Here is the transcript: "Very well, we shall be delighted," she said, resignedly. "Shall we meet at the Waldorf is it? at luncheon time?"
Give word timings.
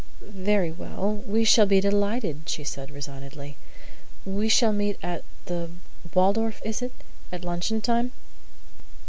"Very 0.33 0.71
well, 0.71 1.23
we 1.27 1.43
shall 1.45 1.67
be 1.67 1.79
delighted," 1.79 2.49
she 2.49 2.63
said, 2.63 2.89
resignedly. 2.89 3.55
"Shall 4.49 4.71
we 4.71 4.75
meet 4.75 4.97
at 5.03 5.23
the 5.45 5.69
Waldorf 6.15 6.59
is 6.65 6.81
it? 6.81 6.93
at 7.31 7.45
luncheon 7.45 7.81
time?" 7.81 8.11